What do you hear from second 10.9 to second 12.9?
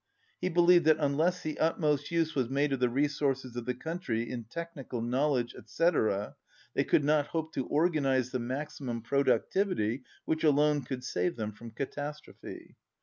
save them from catastrophe.